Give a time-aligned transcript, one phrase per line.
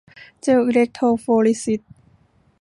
[0.41, 1.81] เจลอิเล็กโทรโฟริซิส